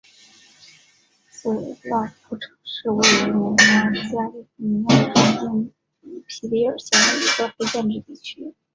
[1.29, 1.47] 斯
[1.83, 3.83] 拉布城是位于美国加
[4.29, 5.67] 利福尼亚州
[6.01, 8.51] 因皮里尔县的一个非建制地区。